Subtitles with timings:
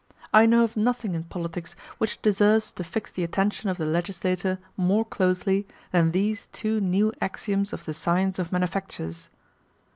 [0.33, 4.57] I know of nothing in politics which deserves to fix the attention of the legislator
[4.75, 9.29] more closely than these two new axioms of the science of manufactures.